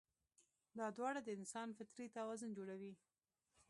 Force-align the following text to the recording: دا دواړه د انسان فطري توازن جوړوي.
دا 0.77 0.85
دواړه 0.97 1.19
د 1.23 1.29
انسان 1.37 1.67
فطري 1.77 2.07
توازن 2.17 2.49
جوړوي. 2.57 2.93